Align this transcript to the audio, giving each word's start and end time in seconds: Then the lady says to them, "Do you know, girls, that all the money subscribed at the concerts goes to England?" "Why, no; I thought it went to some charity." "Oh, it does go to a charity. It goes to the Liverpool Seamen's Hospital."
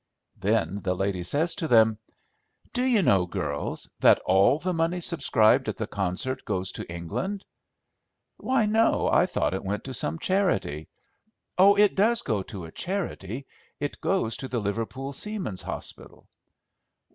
Then 0.39 0.81
the 0.81 0.95
lady 0.95 1.21
says 1.21 1.53
to 1.53 1.67
them, 1.67 1.99
"Do 2.73 2.81
you 2.81 3.03
know, 3.03 3.27
girls, 3.27 3.87
that 3.99 4.17
all 4.25 4.57
the 4.57 4.73
money 4.73 4.99
subscribed 4.99 5.69
at 5.69 5.77
the 5.77 5.85
concerts 5.85 6.41
goes 6.41 6.71
to 6.71 6.91
England?" 6.91 7.45
"Why, 8.37 8.65
no; 8.65 9.07
I 9.11 9.27
thought 9.27 9.53
it 9.53 9.63
went 9.63 9.83
to 9.83 9.93
some 9.93 10.17
charity." 10.17 10.87
"Oh, 11.55 11.75
it 11.75 11.93
does 11.93 12.23
go 12.23 12.41
to 12.41 12.65
a 12.65 12.71
charity. 12.71 13.45
It 13.79 14.01
goes 14.01 14.37
to 14.37 14.47
the 14.47 14.57
Liverpool 14.59 15.13
Seamen's 15.13 15.61
Hospital." 15.61 16.27